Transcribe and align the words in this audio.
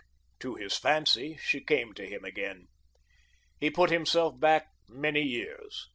To 0.39 0.55
his 0.55 0.77
fancy, 0.79 1.37
she 1.37 1.63
came 1.63 1.93
to 1.93 2.03
him 2.07 2.25
again. 2.25 2.65
He 3.59 3.69
put 3.69 3.91
himself 3.91 4.39
back 4.39 4.65
many 4.89 5.21
years. 5.21 5.89